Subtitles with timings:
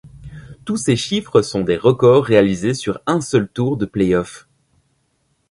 [0.65, 4.47] Tous ces chiffres sont des records réalisés sur un seul tour de playoff.